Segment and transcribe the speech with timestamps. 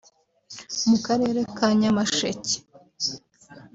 [0.87, 2.55] mu Karere ka Nyamasheke